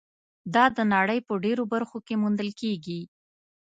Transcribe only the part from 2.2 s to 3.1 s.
موندل کېږي.